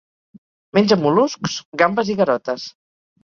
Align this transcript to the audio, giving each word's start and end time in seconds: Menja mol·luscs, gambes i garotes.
Menja 0.77 0.97
mol·luscs, 1.01 1.59
gambes 1.83 2.11
i 2.13 2.17
garotes. 2.25 2.65